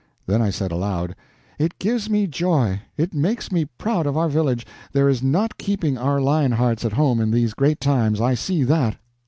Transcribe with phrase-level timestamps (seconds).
[0.25, 1.15] Then I said aloud:
[1.59, 2.81] "It gives me joy.
[2.97, 4.65] It makes me proud of our village.
[4.93, 8.63] There is not keeping our lion hearts at home in these great times, I see
[8.63, 8.97] that."